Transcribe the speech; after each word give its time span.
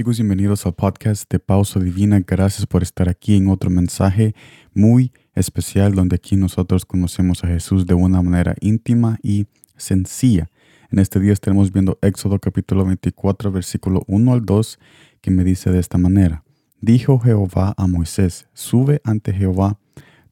Chicos, 0.00 0.16
bienvenidos 0.16 0.64
al 0.64 0.72
podcast 0.72 1.30
de 1.30 1.38
Pausa 1.38 1.78
Divina. 1.78 2.18
Gracias 2.26 2.66
por 2.66 2.82
estar 2.82 3.10
aquí 3.10 3.36
en 3.36 3.48
otro 3.48 3.68
mensaje 3.68 4.34
muy 4.72 5.12
especial 5.34 5.94
donde 5.94 6.16
aquí 6.16 6.36
nosotros 6.36 6.86
conocemos 6.86 7.44
a 7.44 7.48
Jesús 7.48 7.84
de 7.84 7.92
una 7.92 8.22
manera 8.22 8.54
íntima 8.62 9.18
y 9.22 9.44
sencilla. 9.76 10.48
En 10.90 11.00
este 11.00 11.20
día 11.20 11.34
estaremos 11.34 11.70
viendo 11.70 11.98
Éxodo 12.00 12.38
capítulo 12.38 12.86
24, 12.86 13.52
versículo 13.52 14.02
1 14.06 14.32
al 14.32 14.46
2, 14.46 14.78
que 15.20 15.30
me 15.30 15.44
dice 15.44 15.70
de 15.70 15.80
esta 15.80 15.98
manera. 15.98 16.44
Dijo 16.80 17.18
Jehová 17.18 17.74
a 17.76 17.86
Moisés, 17.86 18.48
sube 18.54 19.02
ante 19.04 19.34
Jehová 19.34 19.78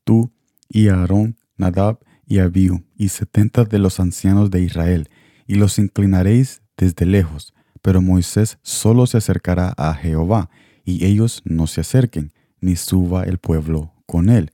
tú 0.03 0.32
y 0.71 0.89
Aarón, 0.89 1.36
Nadab 1.58 1.98
y 2.26 2.39
Abiú, 2.39 2.86
y 2.96 3.11
setenta 3.11 3.66
de 3.66 3.79
los 3.79 4.00
ancianos 4.00 4.50
de 4.50 4.62
Israel, 4.62 5.11
y 5.46 5.57
los 5.57 5.79
inclinaréis 5.79 6.62
desde 6.75 7.04
lejos 7.04 7.53
pero 7.82 8.03
Moisés 8.03 8.59
solo 8.63 9.07
se 9.07 9.18
acercará 9.18 9.75
a 9.77 9.95
Jehová, 9.95 10.50
y 10.85 11.05
ellos 11.05 11.43
no 11.45 11.67
se 11.67 11.82
acerquen, 11.82 12.32
ni 12.61 12.77
suba 12.77 13.25
el 13.25 13.39
pueblo 13.39 13.93
con 14.07 14.31
él. 14.31 14.51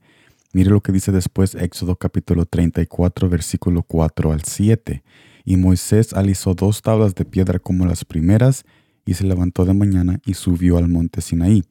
Mire 0.53 0.69
lo 0.69 0.81
que 0.81 0.91
dice 0.91 1.11
después 1.11 1.55
Éxodo 1.55 1.95
capítulo 1.95 2.45
34, 2.45 3.29
versículo 3.29 3.83
4 3.83 4.31
al 4.31 4.43
7. 4.43 5.03
Y 5.43 5.57
Moisés 5.57 6.13
alisó 6.13 6.55
dos 6.55 6.81
tablas 6.81 7.13
de 7.15 7.25
piedra 7.25 7.59
como 7.59 7.85
las 7.85 8.05
primeras, 8.05 8.65
y 9.05 9.13
se 9.13 9.25
levantó 9.25 9.65
de 9.65 9.73
mañana 9.73 10.19
y 10.25 10.33
subió 10.33 10.77
al 10.77 10.87
monte 10.87 11.21
Sinaí, 11.21 11.63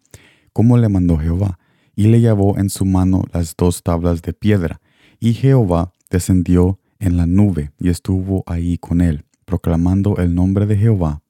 como 0.53 0.79
le 0.79 0.89
mandó 0.89 1.19
Jehová, 1.19 1.59
y 1.97 2.09
le 2.09 2.21
llevó 2.21 2.59
en 2.59 2.71
su 2.71 2.85
mano 2.85 3.25
las 3.33 3.57
dos 3.57 3.83
tablas 3.83 4.23
de 4.23 4.33
piedra. 4.33 4.81
Y 5.19 5.35
Jehová 5.35 5.93
descendió 6.11 6.79
en 7.01 7.17
la 7.17 7.27
nube 7.27 7.73
y 7.81 7.89
estuvo 7.89 8.45
ahí 8.47 8.79
con 8.79 9.01
él, 9.01 9.25
proclamando 9.45 10.19
el 10.19 10.35
nombre 10.35 10.67
de 10.67 10.77
Jehová 10.77 11.24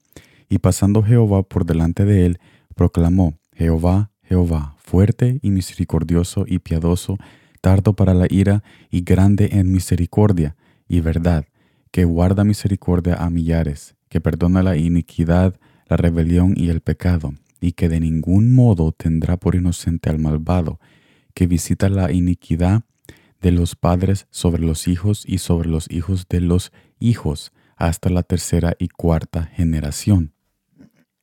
y 0.55 0.59
pasando 0.61 1.03
Jehová 1.03 1.43
por 1.43 1.67
delante 1.67 2.05
de 2.05 2.27
él, 2.27 2.39
proclamó, 2.77 3.41
Jehová, 3.57 4.13
Jehová, 4.23 4.77
fuerte 4.79 5.41
y 5.43 5.51
misericordioso 5.51 6.45
y 6.47 6.61
piadoso, 6.61 7.19
tardo 7.61 7.95
para 7.95 8.15
la 8.15 8.29
ira 8.31 8.63
y 8.89 9.01
grande 9.01 9.49
en 9.51 9.73
misericordia 9.73 10.55
y 10.87 11.01
verdad, 11.01 11.47
que 11.91 12.05
guarda 12.05 12.45
misericordia 12.45 13.17
a 13.17 13.31
millares, 13.31 13.97
que 14.09 14.21
perdona 14.21 14.63
la 14.63 14.77
iniquidad, 14.77 15.59
la 15.89 15.97
rebelión 15.97 16.55
y 16.57 16.69
el 16.69 16.83
pecado, 16.83 17.35
y 17.61 17.73
que 17.73 17.89
de 17.89 17.99
ningún 17.99 18.55
modo 18.55 18.93
tendrá 18.93 19.37
por 19.37 19.57
inocente 19.57 20.09
al 20.09 20.21
malvado, 20.21 20.79
que 21.35 21.49
visita 21.49 21.89
la 21.89 22.13
iniquidad 22.13 22.85
de 23.41 23.51
los 23.51 23.75
padres 23.75 24.29
sobre 24.31 24.63
los 24.63 24.87
hijos 24.87 25.25
y 25.27 25.39
sobre 25.39 25.69
los 25.69 25.91
hijos 25.91 26.29
de 26.29 26.41
los 26.41 26.71
hijos, 27.01 27.53
hasta 27.75 28.09
la 28.09 28.23
tercera 28.23 28.77
y 28.79 28.87
cuarta 28.87 29.47
generación. 29.47 30.34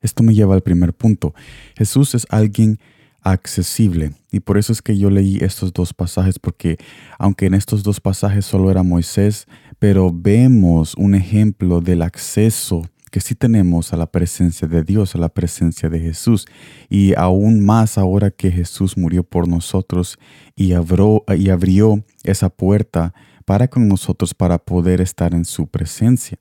Esto 0.02 0.22
me 0.22 0.34
lleva 0.34 0.54
al 0.54 0.62
primer 0.62 0.92
punto. 0.92 1.34
Jesús 1.76 2.14
es 2.14 2.26
alguien 2.28 2.78
accesible. 3.22 4.12
Y 4.30 4.40
por 4.40 4.58
eso 4.58 4.72
es 4.72 4.82
que 4.82 4.98
yo 4.98 5.10
leí 5.10 5.38
estos 5.40 5.72
dos 5.72 5.94
pasajes, 5.94 6.38
porque 6.38 6.76
aunque 7.18 7.46
en 7.46 7.54
estos 7.54 7.82
dos 7.82 8.00
pasajes 8.00 8.44
solo 8.44 8.70
era 8.70 8.82
Moisés, 8.82 9.46
pero 9.78 10.12
vemos 10.12 10.94
un 10.96 11.14
ejemplo 11.14 11.80
del 11.80 12.02
acceso 12.02 12.82
que 13.10 13.20
sí 13.20 13.34
tenemos 13.34 13.92
a 13.92 13.96
la 13.98 14.06
presencia 14.06 14.66
de 14.66 14.82
Dios, 14.82 15.14
a 15.14 15.18
la 15.18 15.28
presencia 15.28 15.90
de 15.90 16.00
Jesús. 16.00 16.46
Y 16.88 17.12
aún 17.16 17.64
más 17.64 17.98
ahora 17.98 18.30
que 18.30 18.50
Jesús 18.50 18.96
murió 18.96 19.22
por 19.22 19.46
nosotros 19.46 20.18
y 20.56 20.72
abrió, 20.72 21.22
y 21.36 21.50
abrió 21.50 22.02
esa 22.24 22.48
puerta 22.48 23.12
para 23.44 23.68
con 23.68 23.86
nosotros 23.86 24.32
para 24.34 24.58
poder 24.58 25.00
estar 25.00 25.34
en 25.34 25.44
su 25.44 25.66
presencia. 25.66 26.38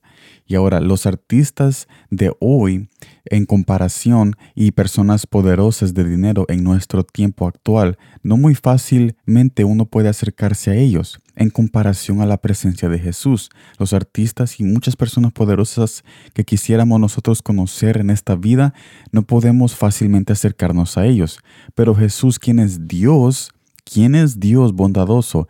Y 0.52 0.56
ahora 0.56 0.82
los 0.82 1.06
artistas 1.06 1.88
de 2.10 2.34
hoy 2.42 2.90
en 3.24 3.46
comparación 3.46 4.36
y 4.54 4.72
personas 4.72 5.26
poderosas 5.26 5.94
de 5.94 6.04
dinero 6.04 6.46
en 6.50 6.62
nuestro 6.62 7.06
tiempo 7.06 7.48
actual, 7.48 7.98
no 8.22 8.36
muy 8.36 8.54
fácilmente 8.54 9.64
uno 9.64 9.86
puede 9.86 10.10
acercarse 10.10 10.72
a 10.72 10.76
ellos 10.76 11.22
en 11.38 11.52
comparación 11.52 12.20
a 12.20 12.26
la 12.26 12.36
presencia 12.36 12.90
de 12.90 13.00
Jesús. 13.00 13.50
Los 13.80 13.94
artistas 13.94 14.60
y 14.60 14.66
muchas 14.66 14.98
personas 14.98 15.32
poderosas 15.32 16.04
que 16.34 16.44
quisiéramos 16.44 17.00
nosotros 17.00 17.42
conocer 17.42 17.96
en 17.96 18.10
esta 18.10 18.36
vida, 18.36 18.74
no 19.14 19.22
podemos 19.22 19.78
fácilmente 19.78 20.34
acercarnos 20.34 20.98
a 20.98 21.06
ellos. 21.06 21.40
Pero 21.76 21.96
Jesús, 21.96 22.40
quien 22.40 22.60
es 22.60 22.90
Dios, 22.90 23.52
quien 23.86 24.16
es 24.16 24.42
Dios 24.42 24.74
bondadoso, 24.74 25.48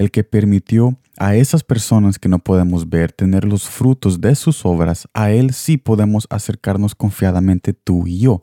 el 0.00 0.10
que 0.10 0.24
permitió 0.24 0.96
a 1.18 1.34
esas 1.34 1.62
personas 1.62 2.18
que 2.18 2.30
no 2.30 2.38
podemos 2.38 2.88
ver 2.88 3.12
tener 3.12 3.44
los 3.44 3.68
frutos 3.68 4.18
de 4.22 4.34
sus 4.34 4.64
obras, 4.64 5.06
a 5.12 5.30
Él 5.30 5.52
sí 5.52 5.76
podemos 5.76 6.26
acercarnos 6.30 6.94
confiadamente 6.94 7.74
tú 7.74 8.06
y 8.06 8.20
yo. 8.20 8.40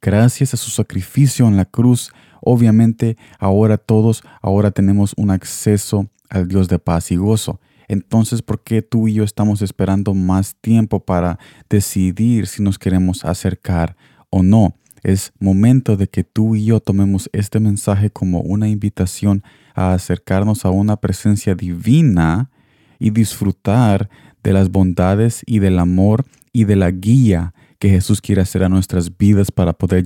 Gracias 0.00 0.54
a 0.54 0.56
su 0.56 0.70
sacrificio 0.70 1.46
en 1.46 1.58
la 1.58 1.66
cruz, 1.66 2.10
obviamente 2.40 3.18
ahora 3.38 3.76
todos, 3.76 4.22
ahora 4.40 4.70
tenemos 4.70 5.12
un 5.18 5.30
acceso 5.30 6.08
al 6.30 6.48
Dios 6.48 6.68
de 6.68 6.78
paz 6.78 7.10
y 7.10 7.16
gozo. 7.16 7.60
Entonces, 7.86 8.40
¿por 8.40 8.62
qué 8.62 8.80
tú 8.80 9.06
y 9.06 9.12
yo 9.12 9.24
estamos 9.24 9.60
esperando 9.60 10.14
más 10.14 10.56
tiempo 10.62 11.00
para 11.00 11.38
decidir 11.68 12.46
si 12.46 12.62
nos 12.62 12.78
queremos 12.78 13.26
acercar 13.26 13.94
o 14.30 14.42
no? 14.42 14.74
Es 15.02 15.34
momento 15.38 15.98
de 15.98 16.08
que 16.08 16.24
tú 16.24 16.54
y 16.54 16.64
yo 16.64 16.80
tomemos 16.80 17.28
este 17.34 17.60
mensaje 17.60 18.08
como 18.08 18.40
una 18.40 18.70
invitación 18.70 19.44
a 19.74 19.92
acercarnos 19.92 20.64
a 20.64 20.70
una 20.70 20.96
presencia 20.96 21.54
divina 21.54 22.50
y 22.98 23.10
disfrutar 23.10 24.08
de 24.42 24.52
las 24.52 24.70
bondades 24.70 25.42
y 25.46 25.58
del 25.58 25.78
amor 25.78 26.24
y 26.52 26.64
de 26.64 26.76
la 26.76 26.90
guía 26.90 27.54
que 27.78 27.90
Jesús 27.90 28.22
quiere 28.22 28.40
hacer 28.40 28.62
a 28.62 28.68
nuestras 28.68 29.16
vidas 29.16 29.50
para 29.50 29.72
poder 29.72 30.04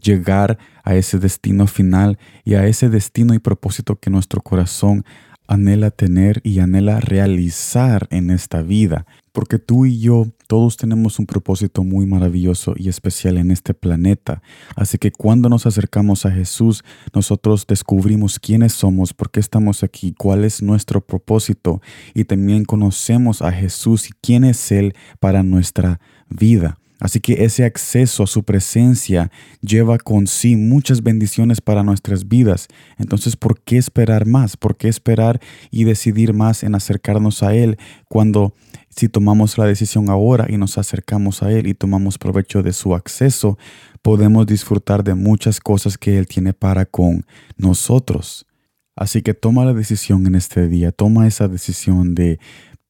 llegar 0.00 0.58
a 0.82 0.94
ese 0.96 1.18
destino 1.18 1.66
final 1.66 2.18
y 2.44 2.54
a 2.54 2.66
ese 2.66 2.88
destino 2.88 3.34
y 3.34 3.38
propósito 3.38 3.96
que 3.96 4.10
nuestro 4.10 4.40
corazón 4.40 5.04
anhela 5.46 5.90
tener 5.90 6.40
y 6.42 6.60
anhela 6.60 7.00
realizar 7.00 8.08
en 8.10 8.30
esta 8.30 8.62
vida. 8.62 9.06
Porque 9.32 9.58
tú 9.58 9.86
y 9.86 9.98
yo 9.98 10.26
todos 10.46 10.76
tenemos 10.76 11.18
un 11.18 11.26
propósito 11.26 11.82
muy 11.84 12.04
maravilloso 12.04 12.74
y 12.76 12.88
especial 12.88 13.38
en 13.38 13.50
este 13.50 13.72
planeta. 13.72 14.42
Así 14.76 14.98
que 14.98 15.10
cuando 15.10 15.48
nos 15.48 15.64
acercamos 15.64 16.26
a 16.26 16.30
Jesús, 16.30 16.84
nosotros 17.14 17.66
descubrimos 17.66 18.38
quiénes 18.38 18.74
somos, 18.74 19.14
por 19.14 19.30
qué 19.30 19.40
estamos 19.40 19.82
aquí, 19.82 20.14
cuál 20.16 20.44
es 20.44 20.62
nuestro 20.62 21.00
propósito 21.00 21.80
y 22.14 22.24
también 22.24 22.64
conocemos 22.64 23.40
a 23.40 23.52
Jesús 23.52 24.10
y 24.10 24.12
quién 24.20 24.44
es 24.44 24.70
Él 24.70 24.94
para 25.20 25.42
nuestra 25.42 26.00
vida. 26.28 26.78
Así 27.02 27.18
que 27.18 27.44
ese 27.44 27.64
acceso 27.64 28.22
a 28.22 28.28
su 28.28 28.44
presencia 28.44 29.32
lleva 29.60 29.98
con 29.98 30.28
sí 30.28 30.54
muchas 30.54 31.02
bendiciones 31.02 31.60
para 31.60 31.82
nuestras 31.82 32.28
vidas. 32.28 32.68
Entonces, 32.96 33.34
¿por 33.34 33.60
qué 33.60 33.76
esperar 33.76 34.24
más? 34.24 34.56
¿Por 34.56 34.76
qué 34.76 34.86
esperar 34.86 35.40
y 35.72 35.82
decidir 35.82 36.32
más 36.32 36.62
en 36.62 36.76
acercarnos 36.76 37.42
a 37.42 37.56
Él 37.56 37.76
cuando 38.06 38.54
si 38.88 39.08
tomamos 39.08 39.58
la 39.58 39.66
decisión 39.66 40.10
ahora 40.10 40.46
y 40.48 40.58
nos 40.58 40.78
acercamos 40.78 41.42
a 41.42 41.50
Él 41.50 41.66
y 41.66 41.74
tomamos 41.74 42.18
provecho 42.18 42.62
de 42.62 42.72
su 42.72 42.94
acceso, 42.94 43.58
podemos 44.00 44.46
disfrutar 44.46 45.02
de 45.02 45.16
muchas 45.16 45.58
cosas 45.58 45.98
que 45.98 46.18
Él 46.18 46.28
tiene 46.28 46.52
para 46.52 46.86
con 46.86 47.26
nosotros? 47.56 48.46
Así 48.94 49.22
que 49.22 49.34
toma 49.34 49.64
la 49.64 49.74
decisión 49.74 50.24
en 50.28 50.36
este 50.36 50.68
día, 50.68 50.92
toma 50.92 51.26
esa 51.26 51.48
decisión 51.48 52.14
de 52.14 52.38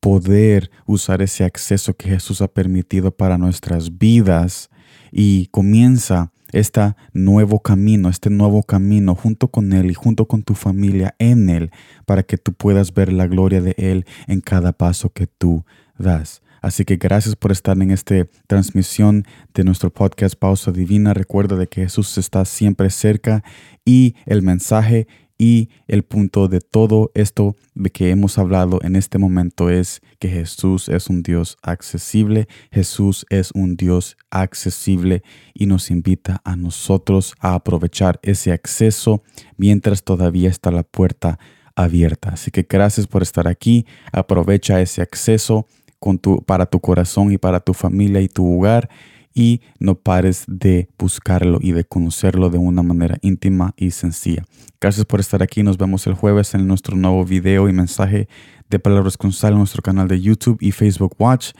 poder 0.03 0.73
usar 0.85 1.23
ese 1.23 1.45
acceso 1.45 1.95
que 1.95 2.09
Jesús 2.09 2.43
ha 2.43 2.49
permitido 2.49 3.13
para 3.13 3.39
nuestras 3.39 3.99
vidas 3.99 4.69
y 5.13 5.47
comienza 5.47 6.33
este 6.51 6.97
nuevo 7.13 7.61
camino, 7.61 8.09
este 8.09 8.29
nuevo 8.29 8.65
camino 8.65 9.15
junto 9.15 9.47
con 9.47 9.73
Él 9.73 9.93
y 9.93 9.95
junto 9.95 10.27
con 10.27 10.43
tu 10.43 10.55
familia 10.55 11.15
en 11.21 11.49
Él 11.49 11.71
para 12.05 12.25
que 12.25 12.37
tú 12.37 12.53
puedas 12.53 12.93
ver 12.93 13.13
la 13.13 13.29
gloria 13.29 13.61
de 13.61 13.77
Él 13.79 14.05
en 14.27 14.41
cada 14.41 14.73
paso 14.73 15.11
que 15.11 15.29
tú 15.29 15.65
das. 15.97 16.43
Así 16.63 16.85
que 16.85 16.97
gracias 16.97 17.37
por 17.37 17.53
estar 17.53 17.81
en 17.81 17.93
esta 17.93 18.27
transmisión 18.49 19.25
de 19.55 19.63
nuestro 19.63 19.93
podcast 19.93 20.35
Pausa 20.35 20.73
Divina. 20.73 21.15
Recuerda 21.15 21.55
de 21.55 21.69
que 21.69 21.83
Jesús 21.83 22.19
está 22.19 22.45
siempre 22.45 22.91
cerca 22.91 23.45
y 23.85 24.17
el 24.27 24.43
mensaje 24.43 25.07
y 25.43 25.71
el 25.89 26.05
punto 26.05 26.47
de 26.47 26.61
todo 26.61 27.11
esto 27.15 27.57
de 27.75 27.91
que 27.91 28.11
hemos 28.11 28.39
hablado 28.39 28.79
en 28.85 28.95
este 28.95 29.19
momento 29.19 29.71
es 29.71 30.01
que 30.21 30.29
Jesús 30.29 30.89
es 30.89 31.09
un 31.09 31.25
Dios 31.25 31.57
accesible, 31.63 32.47
Jesús 32.71 33.27
es 33.29 33.51
un 33.51 33.77
Dios 33.77 34.17
accesible 34.31 35.25
y 35.53 35.67
nos 35.67 35.91
invita 35.91 36.41
a 36.45 36.55
nosotros 36.55 37.35
a 37.41 37.55
aprovechar 37.55 38.21
ese 38.23 38.53
acceso 38.53 39.25
mientras 39.57 40.05
todavía 40.05 40.49
está 40.49 40.71
la 40.71 40.85
puerta 40.85 41.41
abierta. 41.75 42.29
Así 42.29 42.53
que 42.53 42.65
gracias 42.71 43.09
por 43.09 43.23
estar 43.23 43.49
aquí, 43.49 43.85
aprovecha 44.13 44.81
ese 44.81 45.03
acceso 45.03 45.67
con 45.99 46.21
tu, 46.21 46.41
para 46.45 46.67
tu 46.67 46.79
corazón 46.79 47.33
y 47.33 47.39
para 47.39 47.59
tu 47.59 47.75
familia 47.75 48.21
y 48.21 48.29
tu 48.29 48.59
hogar 48.59 48.89
y 49.35 49.61
no 49.79 49.95
pares 49.95 50.45
de 50.47 50.89
buscarlo 50.99 51.59
y 51.61 51.73
de 51.73 51.85
conocerlo 51.85 52.51
de 52.51 52.59
una 52.59 52.83
manera 52.83 53.19
íntima 53.23 53.75
y 53.77 53.91
sencilla. 53.91 54.45
Gracias 54.81 55.07
por 55.07 55.21
estar 55.21 55.43
aquí. 55.43 55.63
Nos 55.63 55.79
vemos 55.79 56.07
el 56.07 56.15
jueves 56.15 56.55
en 56.55 56.67
nuestro 56.67 56.97
nuevo 56.97 57.25
video 57.25 57.69
y 57.69 57.73
mensaje 57.73 58.29
de 58.69 58.79
Palabras 58.79 59.17
con 59.17 59.33
Sal 59.33 59.53
en 59.53 59.59
nuestro 59.59 59.83
canal 59.83 60.09
de 60.09 60.21
YouTube 60.21 60.59
y 60.61 60.73
Facebook 60.73 61.15
Watch. 61.19 61.53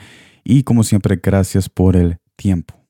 Y 0.43 0.63
como 0.63 0.83
siempre, 0.83 1.19
gracias 1.21 1.69
por 1.69 1.95
el 1.95 2.17
tiempo. 2.35 2.82